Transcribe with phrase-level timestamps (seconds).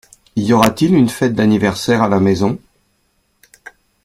[0.35, 2.57] Y aura-t-il une fête d’anniversaire à la maison?